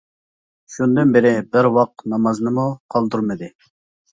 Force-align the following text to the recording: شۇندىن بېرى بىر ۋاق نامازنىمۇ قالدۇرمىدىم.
شۇندىن 0.75 1.11
بېرى 1.17 1.33
بىر 1.57 1.69
ۋاق 1.77 2.07
نامازنىمۇ 2.15 2.67
قالدۇرمىدىم. 2.95 3.57